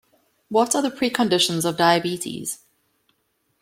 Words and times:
What 0.49 0.73
are 0.73 0.81
the 0.81 0.89
preconditions 0.89 1.63
of 1.63 1.77
diabetes? 1.77 2.57